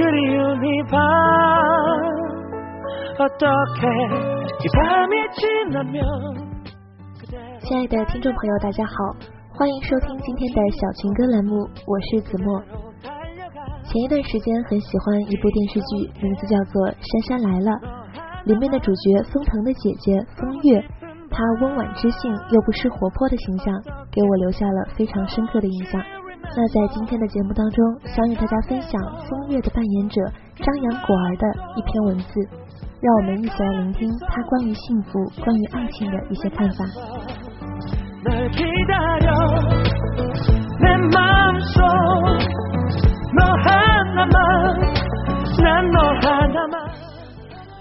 [0.00, 0.96] 그리운 이 밤
[3.18, 3.86] 어떻게
[4.60, 6.00] 이 밤이 지나면
[7.18, 8.92] 그대 亲爱的听众朋友，大家好，
[9.50, 12.62] 欢迎收听今天的小情歌栏目，我是子墨。
[13.84, 17.70] 前一段时间很喜欢一部电视剧，名字叫做《珊珊来了》，
[18.44, 20.84] 里面的主角风腾的姐姐风月，
[21.30, 23.72] 她温婉知性又不失活泼的形象，
[24.10, 26.02] 给我留下了非常深刻的印象。
[26.53, 30.21] 那在今天的节目当中，想与大家分享风月的扮演者
[30.57, 31.47] 张扬果儿的
[31.77, 32.33] 一篇文字，
[32.99, 35.11] 让我们一起来聆听他关于幸福、
[35.41, 36.83] 关于爱情的一些看法。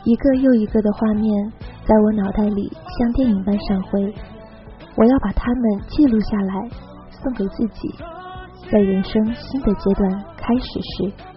[0.05, 1.53] 一个又一个的画面
[1.85, 4.15] 在我脑袋里像电影般闪回，
[4.97, 6.71] 我要把它们记录下来，
[7.11, 7.93] 送给自己。
[8.72, 11.36] 在人生新的阶段开始时。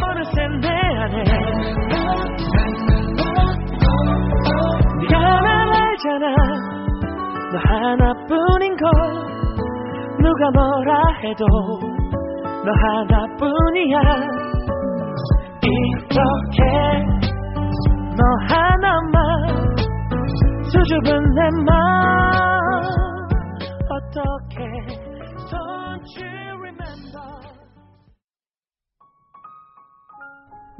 [0.00, 0.44] 어느새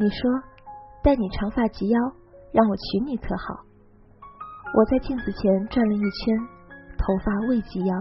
[0.02, 0.32] 你说，
[1.04, 2.00] 待你长发及腰，
[2.54, 3.66] 让我娶你可好？
[4.74, 6.38] 我在镜子前转了一圈，
[6.98, 7.94] 头发未及腰，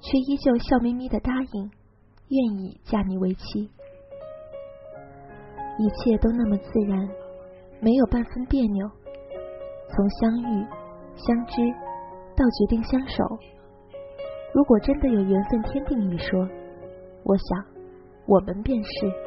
[0.00, 1.70] 却依旧笑眯眯的答应，
[2.28, 3.68] 愿意嫁你为妻。
[5.78, 7.08] 一切都那么自然，
[7.80, 8.88] 没有半分别扭。
[9.88, 10.64] 从相遇、
[11.16, 11.56] 相知
[12.36, 13.24] 到决定相守，
[14.54, 16.48] 如果真的有缘分天定一说，
[17.24, 17.64] 我想
[18.28, 19.25] 我们便是。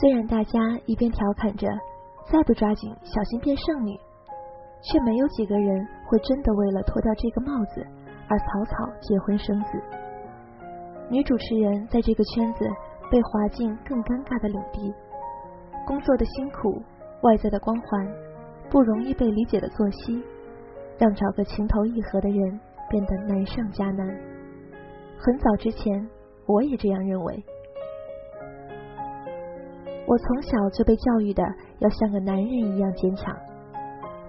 [0.00, 1.68] 虽然大家一边调侃着
[2.26, 3.96] 再不抓紧小心变剩女，
[4.82, 7.86] 却没有几个人会真的为了脱掉这个帽子
[8.28, 9.80] 而草草结婚生子。
[11.10, 12.66] 女主持人在这个圈子
[13.10, 14.92] 被划进更尴尬的领地，
[15.86, 16.82] 工作的辛苦、
[17.22, 18.08] 外在的光环、
[18.70, 20.20] 不容易被理解的作息，
[20.98, 24.06] 让找个情投意合的人变得难上加难。
[25.18, 26.08] 很早之前，
[26.46, 27.44] 我也这样认为。
[30.06, 31.42] 我从小就被教育的
[31.78, 33.34] 要像个男人一样坚强，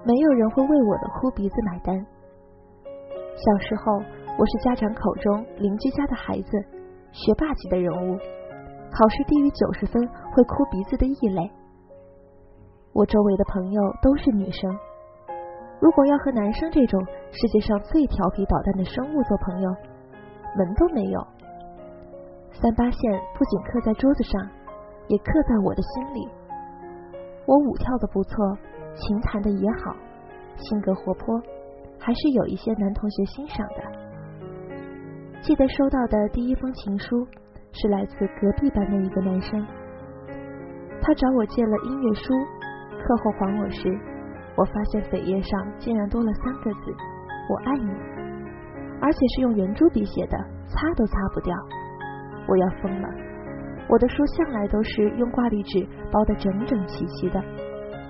[0.06, 1.94] 没有人会为我的哭鼻子买单。
[3.36, 3.98] 小时候，
[4.40, 6.58] 我是家长口中邻居家的孩子，
[7.12, 8.18] 学霸级的人物，
[8.90, 11.52] 考试低于九十分会哭鼻子的异类。
[12.94, 14.72] 我周围的朋友都是女生，
[15.82, 19.70] 如果要和男生这种世界上最调皮捣蛋的生物做朋友，
[20.56, 21.20] 门都没有。
[22.54, 24.42] 三八线不仅刻在桌子上。
[25.08, 26.28] 也刻在我的心里。
[27.46, 28.58] 我舞跳的不错，
[28.96, 29.96] 琴弹的也好，
[30.58, 31.40] 性格活泼，
[32.00, 33.84] 还是有一些男同学欣赏的。
[35.42, 37.28] 记得收到的第一封情书
[37.72, 39.64] 是来自隔壁班的一个男生，
[41.02, 42.34] 他找我借了音乐书，
[42.98, 43.96] 课后还我时，
[44.58, 46.92] 我发现扉页上竟然多了三个字
[47.48, 47.92] “我爱你”，
[49.00, 51.56] 而且是用圆珠笔写的，擦都擦不掉。
[52.48, 53.25] 我要疯了。
[53.88, 57.40] 我的书向来都是用挂历纸包得整整齐齐的，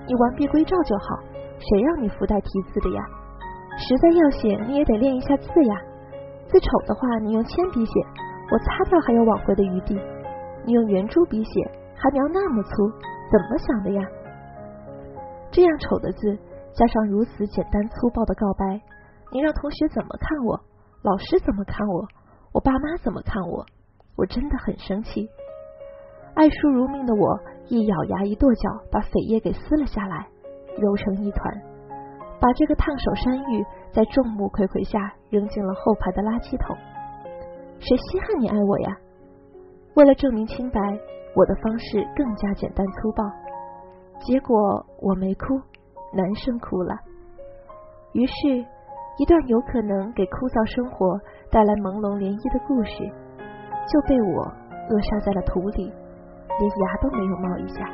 [0.08, 1.20] 你完璧归赵就好，
[1.60, 3.04] 谁让你附带题字的呀？
[3.78, 5.76] 实在要写，你也得练一下字呀。
[6.48, 7.92] 字丑的话，你用铅笔写，
[8.52, 10.00] 我擦掉还有挽回的余地。
[10.66, 12.70] 你用圆珠笔写，还描那么粗，
[13.30, 14.02] 怎么想的呀？
[15.52, 16.38] 这样丑的字，
[16.74, 18.80] 加上如此简单粗暴的告白，
[19.32, 20.62] 你让同学怎么看我？
[21.02, 22.08] 老师怎么看我？
[22.54, 23.66] 我爸妈怎么看我？
[24.16, 25.28] 我真的很生气。
[26.36, 27.40] 爱书如命的我，
[27.70, 30.28] 一咬牙一跺脚，把扉页给撕了下来，
[30.76, 31.48] 揉成一团，
[32.42, 33.66] 把这个烫手山芋
[33.96, 35.00] 在众目睽睽下
[35.30, 36.76] 扔进了后排的垃圾桶。
[37.80, 38.92] 谁稀罕你爱我呀？
[39.96, 40.80] 为了证明清白，
[41.40, 43.24] 我的方式更加简单粗暴。
[44.20, 44.60] 结果
[45.00, 45.56] 我没哭，
[46.12, 47.00] 男生哭了。
[48.12, 48.60] 于是，
[49.16, 51.16] 一段有可能给枯燥生活
[51.48, 53.08] 带来朦胧涟漪的故事，
[53.88, 54.44] 就被我
[54.92, 55.88] 扼杀在了土里。
[56.60, 57.90] 连牙都没有冒一下。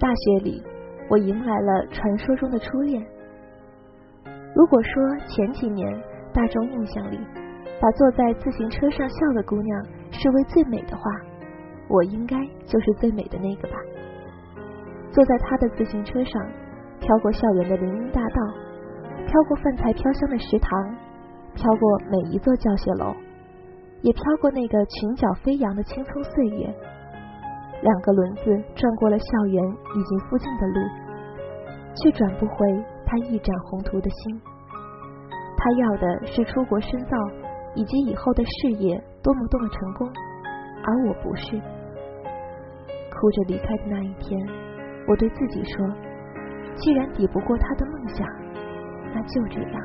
[0.00, 0.62] 大学里，
[1.10, 3.04] 我迎来了传说中的初恋。
[4.54, 7.18] 如果说前几年大众印象里，
[7.80, 11.02] 把坐在自行车上笑的姑娘视为最美的话，
[11.88, 13.76] 我应该就是最美的那个吧。
[15.10, 16.42] 坐在他的自行车上，
[17.00, 18.42] 飘过校园的林荫大道，
[19.26, 20.96] 飘过饭菜飘香的食堂，
[21.54, 23.14] 飘过每一座教学楼，
[24.02, 26.74] 也飘过那个裙角飞扬的青葱岁月。
[27.80, 28.42] 两个轮子
[28.74, 29.64] 转过了校园
[29.94, 30.80] 以及附近的路，
[31.94, 34.40] 却转不回他一展宏图的心。
[35.56, 37.16] 他要的是出国深造
[37.74, 40.08] 以及以后的事业多么多么成功，
[40.84, 41.60] 而我不是。
[43.10, 44.48] 哭着离开的那一天，
[45.08, 45.86] 我对自己说：
[46.80, 48.26] 既然抵不过他的梦想，
[49.12, 49.82] 那就这样。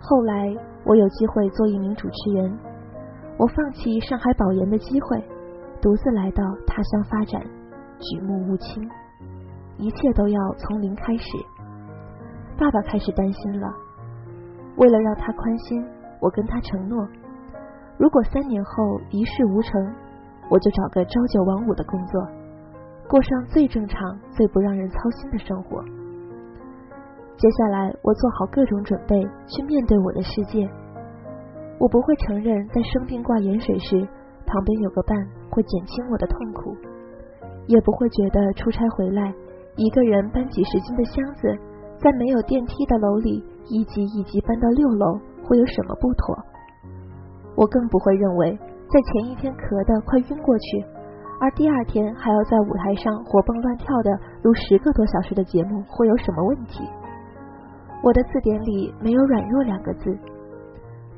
[0.00, 2.58] 后来，我有机会做一名主持人，
[3.38, 5.18] 我放弃上海保研的机会，
[5.80, 7.42] 独自来到他乡发展，
[8.00, 8.88] 举目无亲，
[9.78, 11.24] 一切都要从零开始。
[12.56, 13.68] 爸爸开始担心了，
[14.76, 15.84] 为了让他宽心，
[16.20, 17.06] 我跟他承诺，
[17.98, 19.72] 如果三年后一事无成，
[20.48, 22.20] 我就找个朝九晚五的工作，
[23.08, 25.82] 过上最正常、最不让人操心的生活。
[27.36, 30.68] 接下来，我做好各种准备去面对我的世界。
[31.80, 33.98] 我不会承认在生病挂盐水时，
[34.46, 35.16] 旁边有个伴
[35.50, 36.76] 会减轻我的痛苦，
[37.66, 39.32] 也不会觉得出差回来
[39.76, 41.48] 一个人搬几十斤的箱子，
[41.98, 46.36] 在没有电梯的楼里一级一级搬到六楼会有什么不妥。
[47.56, 48.58] 我更不会认为
[48.88, 50.84] 在前一天咳得快晕过去，
[51.40, 54.10] 而第二天还要在舞台上活蹦乱跳的
[54.42, 56.84] 录十个多小时的节目会有什么问题。
[58.02, 60.16] 我的字典里没有软弱两个字。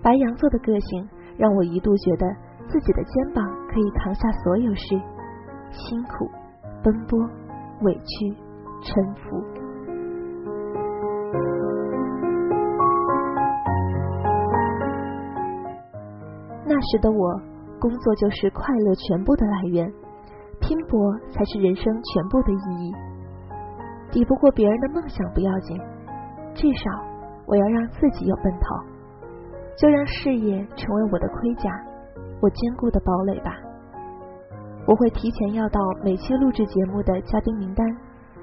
[0.02, 2.24] 白羊座的个性让我一度觉得
[2.68, 4.94] 自己的肩膀可以扛下所有事，
[5.70, 6.30] 辛苦、
[6.82, 7.18] 奔波、
[7.82, 8.34] 委屈、
[8.82, 9.42] 沉浮。
[16.68, 17.40] 那时的我，
[17.78, 19.92] 工作就是快乐全部的来源，
[20.60, 20.98] 拼搏
[21.30, 22.92] 才是人生全部的意义。
[24.10, 25.78] 抵不过别人的梦想不要紧。
[26.54, 26.90] 至少
[27.46, 28.66] 我要让自己有奔头，
[29.76, 31.70] 就让事业成为我的盔甲，
[32.40, 33.52] 我坚固的堡垒吧。
[34.86, 37.84] 我会提前要到每期录制节目的嘉宾名单，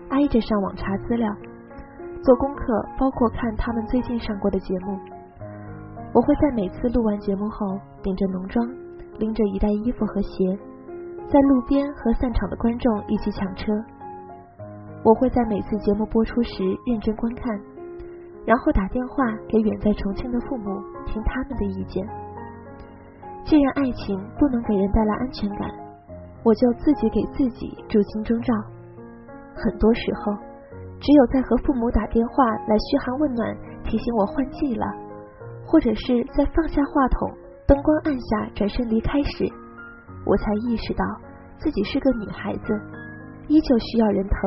[0.09, 1.33] 挨着上网查资料，
[2.21, 4.99] 做功课，包括看他们最近上过的节目。
[6.13, 8.67] 我会在每次录完节目后，顶着浓妆，
[9.19, 10.57] 拎着一袋衣服和鞋，
[11.31, 13.71] 在路边和散场的观众一起抢车。
[15.03, 17.59] 我会在每次节目播出时认真观看。
[18.45, 22.05] 然后打电话给远在重庆的父母，听他们的意见。
[23.45, 25.69] 既然爱情不能给人带来安全感，
[26.43, 28.53] 我就自己给自己铸金钟罩。
[29.55, 30.33] 很多时候，
[30.99, 34.85] 只有在和父母打电话来嘘寒问暖，提醒我换季了，
[35.65, 37.31] 或者是在放下话筒、
[37.67, 39.45] 灯光暗下转身离开时，
[40.25, 41.05] 我才意识到
[41.57, 42.73] 自己是个女孩子，
[43.47, 44.37] 依旧需要人疼、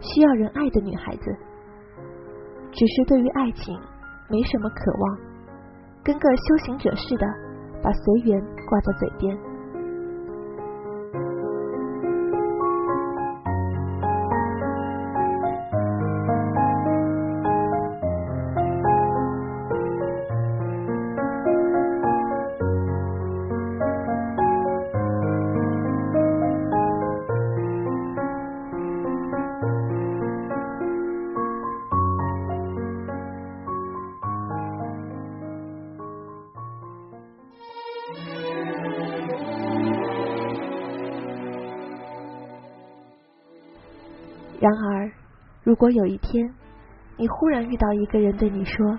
[0.00, 1.24] 需要人爱的女孩子。
[2.72, 3.78] 只是对于爱情
[4.28, 5.18] 没什么渴望，
[6.02, 7.26] 跟个修行者似的，
[7.82, 9.53] 把随缘挂在嘴边。
[45.74, 46.54] 如果有一天
[47.16, 48.96] 你忽然遇到一个人对你说：“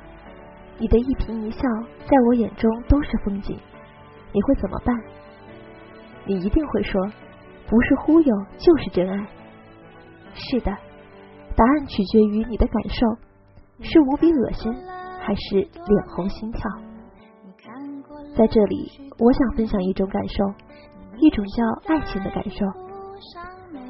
[0.78, 1.62] 你的一颦一笑
[2.06, 3.58] 在我眼中都是风景”，
[4.34, 4.94] 你会怎么办？
[6.26, 7.02] 你一定会说
[7.66, 9.26] ：“不是忽悠，就是真爱。”
[10.36, 10.78] 是的，
[11.56, 13.08] 答案取决于你的感受，
[13.80, 14.74] 是无比恶心，
[15.22, 16.70] 还是脸红心跳？
[18.36, 20.44] 在这里，我想分享一种感受，
[21.20, 22.66] 一种叫爱情的感受。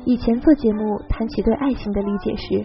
[0.05, 2.63] 以前做节目谈起对爱情的理解时，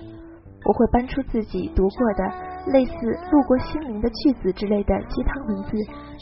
[0.67, 2.93] 我会搬出自己读过的类似
[3.33, 5.71] “路过心灵的句子”之类的鸡汤文字，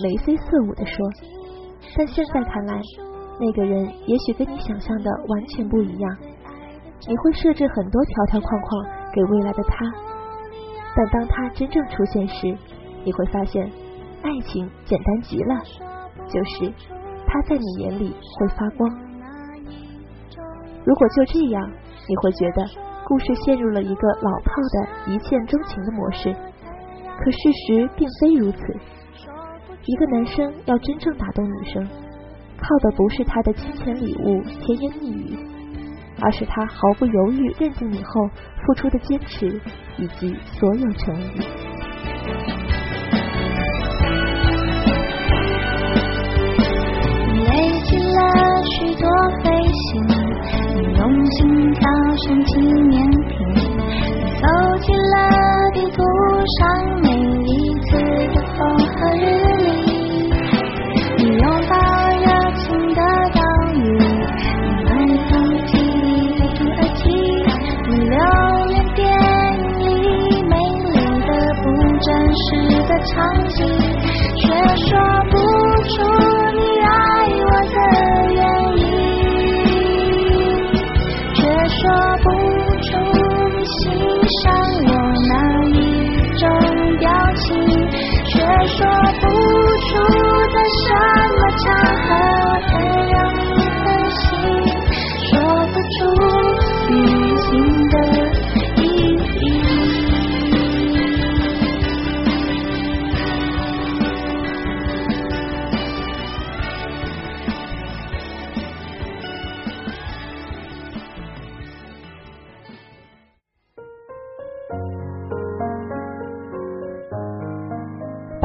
[0.04, 1.10] 眉飞色舞地说。
[1.96, 2.80] 但现在看来，
[3.40, 6.16] 那个人也许跟你想象的完全不一样。
[7.08, 9.86] 你会设置很多条条框框给未来的他，
[10.94, 12.56] 但当他真正出现时，
[13.04, 13.68] 你会发现，
[14.22, 15.60] 爱情简单极了，
[16.28, 16.72] 就是
[17.26, 19.07] 他在你眼里会发光。
[20.88, 21.70] 如果就这样，
[22.08, 22.64] 你会觉得
[23.04, 26.32] 故事陷入了一个老套的一见钟情的模式。
[26.32, 28.58] 可事实并非如此。
[29.84, 31.86] 一个男生要真正打动女生，
[32.56, 35.38] 靠的不是他的金钱礼物、甜言蜜语，
[36.22, 38.26] 而是他毫不犹豫认定你后
[38.64, 39.60] 付出的坚持
[39.98, 41.38] 以及所有诚意。
[47.44, 49.06] 累积了许多
[49.44, 49.67] 飞，
[51.30, 51.80] 心跳
[52.24, 52.58] 成纪
[52.88, 52.94] 念
[53.28, 53.60] 品，你
[54.32, 54.42] 搜
[54.80, 55.14] 集了
[55.74, 55.96] 地图
[56.58, 56.60] 上
[57.02, 57.07] 面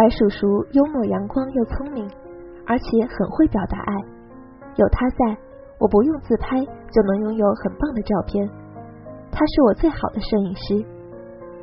[0.03, 2.05] 白叔叔幽默阳光又聪明，
[2.67, 3.93] 而且很会表达爱。
[4.75, 5.37] 有他在，
[5.79, 8.45] 我不用自拍就能拥有很棒的照片。
[9.31, 10.85] 他是我最好的摄影师。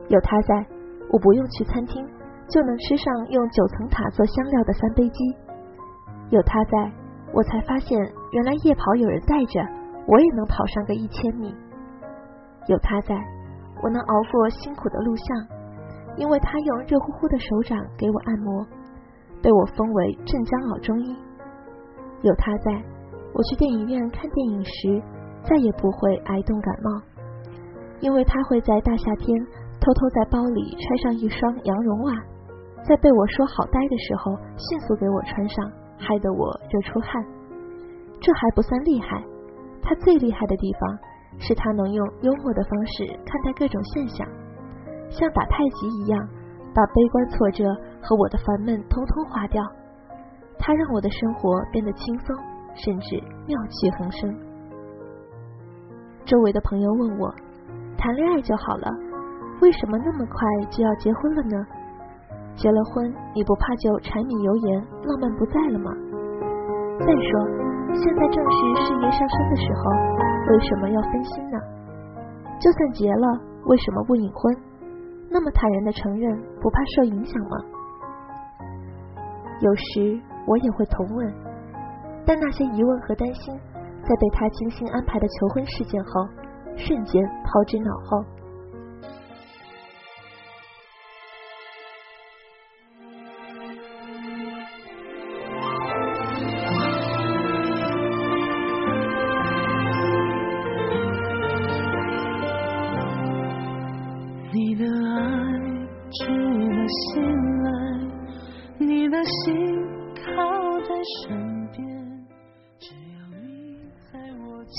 [0.08, 0.66] 有他在，
[1.10, 2.02] 我不用去餐厅
[2.48, 5.36] 就能吃上用九层塔做香料的三杯鸡。
[6.30, 6.90] 有他在，
[7.34, 7.98] 我才发现
[8.32, 9.60] 原来夜跑有人带着，
[10.06, 11.54] 我也能跑上个一千米。
[12.68, 13.14] 有他在，
[13.82, 15.59] 我能熬过辛苦的录像。
[16.16, 18.66] 因为他用热乎乎的手掌给我按摩，
[19.42, 21.16] 被我封为镇江老中医。
[22.22, 22.72] 有他在，
[23.32, 25.02] 我去电影院看电影时
[25.42, 27.02] 再也不会挨冻感冒，
[28.00, 29.46] 因为他会在大夏天
[29.80, 32.12] 偷偷在包里揣上一双羊绒袜，
[32.84, 35.64] 在被我说好呆的时候迅速给我穿上，
[35.96, 37.24] 害得我热出汗。
[38.20, 39.24] 这还不算厉害，
[39.80, 40.98] 他最厉害的地方
[41.38, 44.26] 是他能用幽默的方式看待各种现象。
[45.10, 46.28] 像打太极一样，
[46.74, 47.64] 把悲观挫折
[48.00, 49.62] 和我的烦闷通通化掉。
[50.58, 52.36] 它让我的生活变得轻松，
[52.74, 54.30] 甚至妙趣横生。
[56.24, 57.34] 周围的朋友问我，
[57.98, 58.88] 谈恋爱就好了，
[59.60, 61.66] 为什么那么快就要结婚了呢？
[62.54, 65.90] 结了婚，你不怕就柴米油盐、浪漫不在了吗？
[67.00, 67.48] 再说，
[67.96, 69.90] 现在正是事业上升的时候，
[70.52, 71.58] 为什么要分心呢？
[72.60, 74.54] 就算结了，为什么不隐婚？
[75.32, 77.56] 那么坦然的承认，不怕受影响吗？
[79.60, 81.32] 有时我也会同问，
[82.26, 83.54] 但那些疑问和担心，
[84.02, 86.26] 在被他精心安排的求婚事件后，
[86.76, 88.24] 瞬间抛之脑后。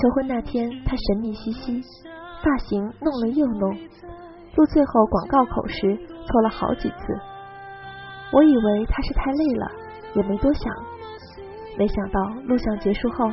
[0.01, 1.79] 求婚那天，他神秘兮兮，
[2.43, 3.72] 发型弄了又弄，
[4.55, 6.96] 录最后广告口时错了好几次。
[8.34, 9.72] 我以为他是太累了，
[10.15, 10.74] 也没多想。
[11.77, 13.29] 没想到录像结束后，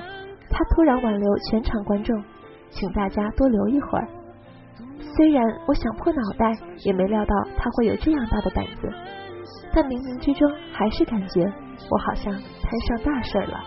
[0.51, 2.23] 他突然挽留全场观众，
[2.69, 4.07] 请大家多留一会儿。
[5.17, 6.53] 虽然我想破脑袋
[6.85, 8.93] 也没料到他会有这样大的胆子，
[9.73, 11.51] 但冥冥之中还是感觉
[11.91, 13.59] 我好像摊上大事了。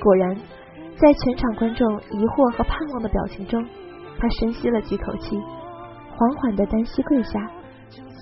[0.00, 0.36] 果然，
[1.00, 3.64] 在全场观众疑惑和盼望的表情中，
[4.18, 5.38] 他深吸了几口气，
[6.10, 7.38] 缓缓的单膝跪下，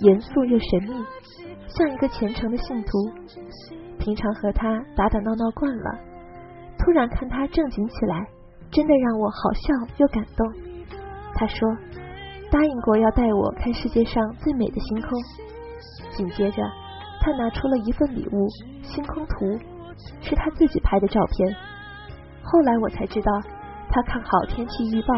[0.03, 0.93] 严肃又神秘，
[1.69, 2.91] 像一个虔诚的信徒。
[3.99, 5.99] 平常和他打打闹闹惯了，
[6.79, 8.29] 突然看他正经起来，
[8.71, 10.47] 真的让我好笑又感动。
[11.35, 11.59] 他说
[12.51, 15.11] 答应过要带我看世界上最美的星空。
[16.13, 16.63] 紧接着，
[17.23, 18.47] 他拿出了一份礼物——
[18.85, 19.59] 星空图，
[20.21, 21.57] 是他自己拍的照片。
[22.49, 23.33] 后来我才知道，
[23.91, 25.15] 他看好天气预报，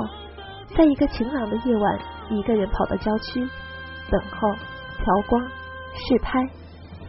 [0.76, 1.99] 在一个晴朗的夜晚，
[2.30, 3.40] 一个人跑到郊区，
[4.11, 4.49] 等候
[4.97, 6.40] 调光试拍，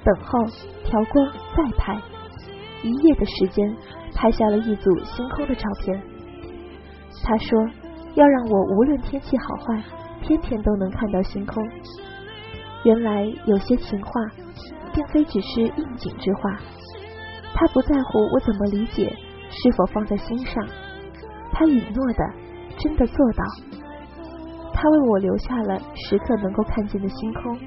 [0.04, 0.46] 等候
[0.84, 1.98] 调光再拍，
[2.84, 3.76] 一夜的时间
[4.14, 6.02] 拍下了一组星空的照片。
[7.24, 7.68] 他说
[8.16, 9.82] 要让我无论天气好坏，
[10.22, 11.64] 天天都能看到星空。
[12.84, 14.12] 原来有些情话，
[14.94, 16.60] 并非只是应景之话。
[17.54, 19.14] 他不在乎我怎么理解，
[19.50, 20.66] 是否放在心上。
[21.52, 22.24] 他允诺的，
[22.78, 23.44] 真的做到。
[24.74, 27.58] 他为我留下了时刻能够看见的星空，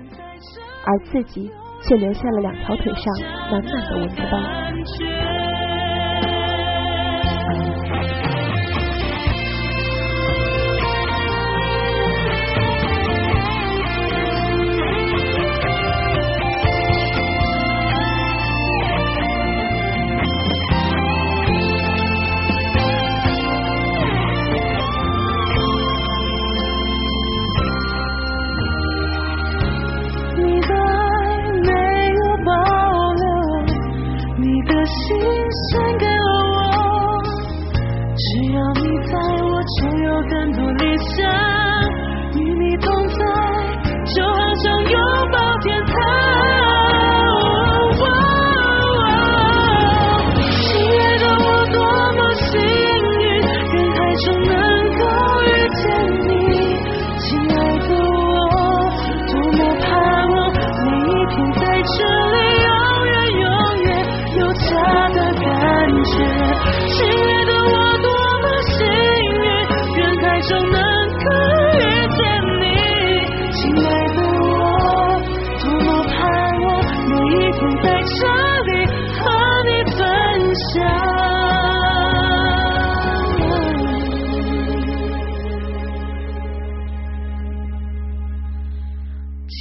[0.85, 1.51] 而自己
[1.83, 3.05] 却留下了两条腿上
[3.51, 4.39] 满满的蚊子包。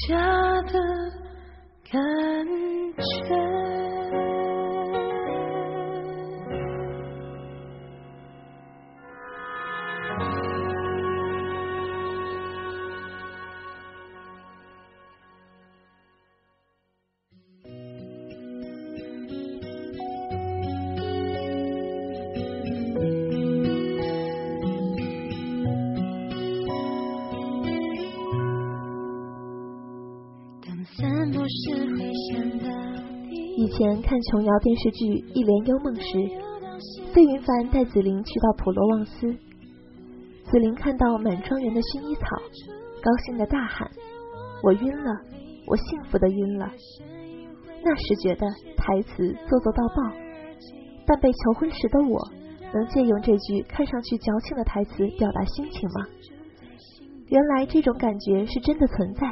[0.08, 0.80] 家的
[1.92, 2.46] 感
[2.98, 3.91] 觉。
[34.12, 36.12] 看琼瑶电视剧《一帘幽梦》时，
[37.15, 39.32] 费云凡带紫菱去到普罗旺斯，
[40.52, 42.36] 紫菱看到满庄园的薰衣草，
[43.00, 43.89] 高兴的大喊
[44.67, 45.15] ：“我晕了，
[45.65, 46.67] 我幸福的晕了。”
[47.88, 48.45] 那时觉得
[48.76, 50.12] 台词做作到爆，
[51.08, 52.19] 但被求婚时的我，
[52.76, 56.04] 能借用这句看上去矫情的台词表达心情吗？
[57.30, 59.24] 原来这种感觉是真的存在，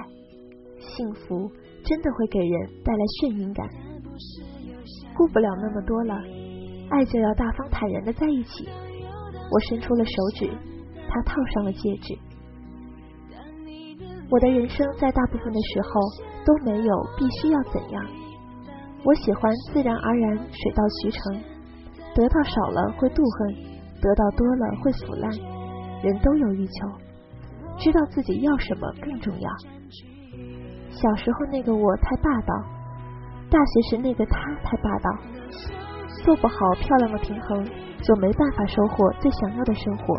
[0.79, 1.51] 幸福
[1.83, 3.67] 真的会给人带来眩晕感。
[5.19, 6.15] 顾不了那么多了，
[6.91, 8.69] 爱就要大方坦然的在一起。
[9.51, 10.49] 我伸出了手指，
[11.09, 12.17] 他套上了戒指。
[14.31, 15.99] 我的人生在大部分的时候
[16.45, 18.05] 都没有必须要怎样。
[19.03, 21.41] 我喜欢自然而然，水到渠成。
[22.15, 23.55] 得到少了会妒恨，
[23.99, 25.29] 得到多了会腐烂。
[26.01, 26.87] 人都有欲求，
[27.77, 29.51] 知道自己要什么更重要。
[30.89, 32.78] 小时候那个我太霸道。
[33.49, 35.09] 大学时那个他太霸道，
[36.23, 37.65] 做不好漂亮的平衡，
[38.03, 40.15] 就没办法收获最想要的生活。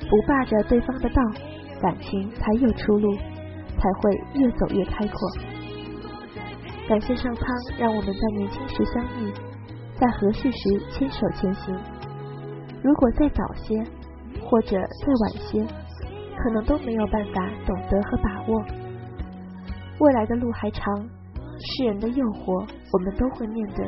[0.00, 1.22] 不霸着对方的道，
[1.80, 3.16] 感情才有出路，
[3.78, 5.16] 才会越走越开阔。
[6.86, 7.46] 感谢上苍，
[7.78, 9.32] 让我们在年轻时相遇，
[9.98, 10.58] 在合适时
[10.90, 11.74] 牵手前行。
[12.82, 13.82] 如果再早些，
[14.44, 15.64] 或者再晚些，
[16.36, 18.62] 可能都没有办法懂得和把握。
[20.00, 20.84] 未来的路还长。
[21.64, 23.86] 世人的诱惑，我们都会面对；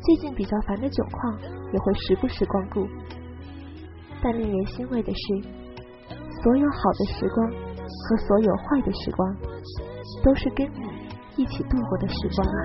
[0.00, 1.38] 最近比较烦的窘况，
[1.72, 2.86] 也会时不时光顾。
[4.22, 5.42] 但令人欣慰的是，
[6.42, 9.36] 所有好的时光和所有坏的时光，
[10.22, 10.80] 都是跟你
[11.36, 12.58] 一起度过的时光啊。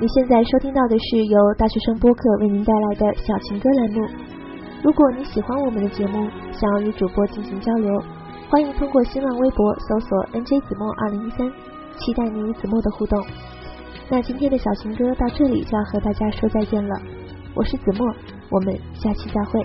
[0.00, 4.08] 你现在收听到的是由大学生播客为您带来的小情歌栏目。
[4.80, 8.00] 如果你喜欢我们的节目，想要与主播进行交流，
[8.48, 11.50] 欢迎通过新浪微博搜索 “nj 子墨二零一三”，
[11.98, 13.20] 期待你与子墨的互动。
[14.08, 16.94] 那今天的小情歌到这里就要和大家说再见了，
[17.56, 18.06] 我是子墨，
[18.50, 19.60] 我们下期再会。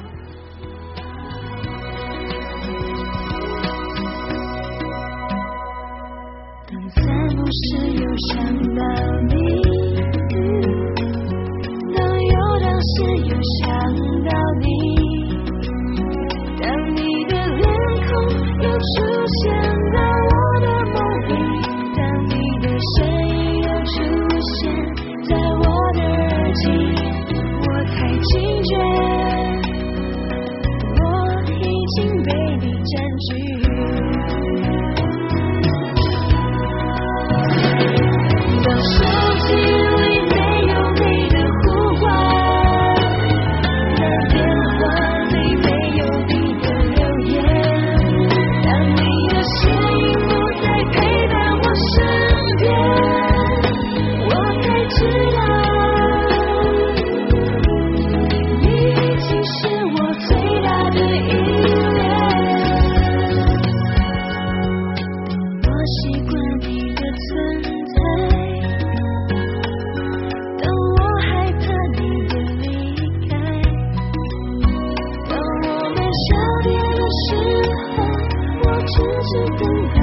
[33.44, 34.03] You.
[79.34, 80.03] 是等待。